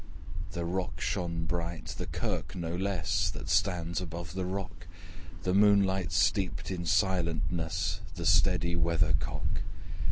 The 0.53 0.65
rock 0.65 0.99
shone 0.99 1.45
bright, 1.45 1.85
the 1.99 2.07
kirk 2.07 2.55
no 2.55 2.75
less, 2.75 3.29
That 3.29 3.49
stands 3.49 4.01
above 4.01 4.33
the 4.33 4.45
rock: 4.45 4.87
The 5.43 5.53
moonlight 5.53 6.11
steeped 6.11 6.71
in 6.71 6.87
silentness 6.87 7.99
The 8.15 8.25
steady 8.25 8.75
weathercock. 8.75 9.61